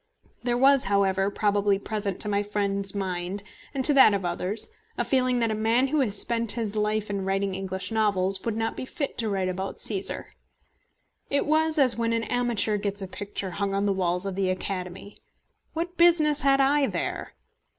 [0.41, 5.03] There was, however, probably present to my friend's mind, and to that of others, a
[5.03, 8.75] feeling that a man who had spent his life in writing English novels could not
[8.75, 10.25] be fit to write about Cæsar.
[11.29, 14.49] It was as when an amateur gets a picture hung on the walls of the
[14.49, 15.19] Academy.
[15.73, 17.33] What business had I there?